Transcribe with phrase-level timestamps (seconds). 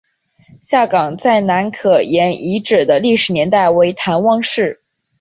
[0.59, 4.81] 下岗再南坎沿遗址的历史年代为唐汪式。